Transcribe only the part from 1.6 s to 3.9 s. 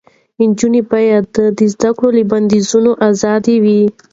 زده کړې له بندیزونو آزادې وي.